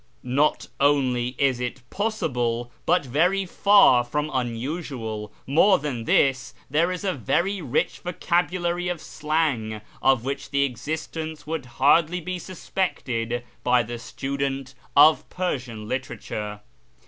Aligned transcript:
Not 0.23 0.67
only 0.79 1.35
is 1.37 1.59
it 1.59 1.87
possible, 1.91 2.71
but 2.87 3.05
very 3.05 3.45
far 3.45 4.03
from 4.03 4.31
unusual; 4.33 5.31
more 5.45 5.77
than 5.77 6.05
this, 6.05 6.55
there 6.71 6.91
is 6.91 7.03
a 7.03 7.13
very 7.13 7.61
rich 7.61 7.99
vocabulary 7.99 8.87
of 8.87 8.99
slang, 8.99 9.79
of 10.01 10.25
which 10.25 10.49
the 10.49 10.63
existence 10.63 11.45
would 11.45 11.67
hardly 11.77 12.19
be 12.19 12.39
suspected 12.39 13.43
by 13.63 13.83
the 13.83 13.99
student 13.99 14.73
of 14.97 15.29
Persian 15.29 15.87
literature. 15.87 16.61